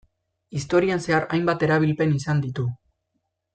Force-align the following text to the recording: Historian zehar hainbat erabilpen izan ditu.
Historian 0.59 1.03
zehar 1.09 1.27
hainbat 1.37 1.67
erabilpen 1.69 2.17
izan 2.23 2.43
ditu. 2.47 2.67